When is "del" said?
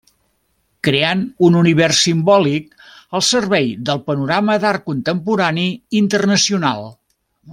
3.91-4.01